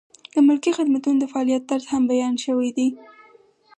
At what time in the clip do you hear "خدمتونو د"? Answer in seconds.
0.77-1.25